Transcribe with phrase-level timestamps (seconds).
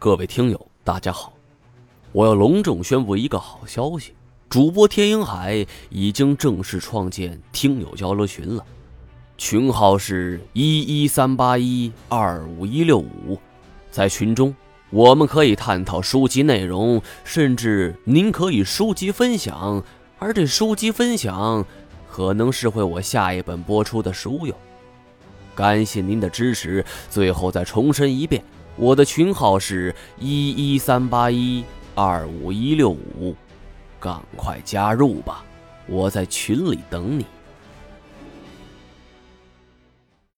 [0.00, 1.34] 各位听友，大家好！
[2.12, 4.14] 我要隆重宣布一个好消息：
[4.48, 8.64] 主播天鹰海已经正式创建听友交流群了，
[9.36, 13.38] 群号是一一三八一二五一六五。
[13.90, 14.56] 在群中，
[14.88, 19.84] 我们可以探讨书籍内容，甚至您可以书籍分享，
[20.18, 21.62] 而这书籍分享
[22.10, 24.54] 可能是会我下一本播出的书哟。
[25.54, 28.42] 感谢您的支持，最后再重申一遍。
[28.80, 31.62] 我的群号是一一三八一
[31.94, 33.36] 二五一六五，
[34.00, 35.44] 赶快加入吧！
[35.86, 37.26] 我在群里等你。